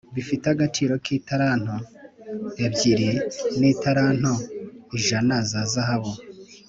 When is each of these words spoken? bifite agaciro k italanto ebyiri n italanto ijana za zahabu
bifite 0.15 0.45
agaciro 0.53 0.93
k 1.03 1.05
italanto 1.19 1.75
ebyiri 2.65 3.09
n 3.59 3.61
italanto 3.73 4.33
ijana 4.97 5.35
za 5.51 5.61
zahabu 5.73 6.11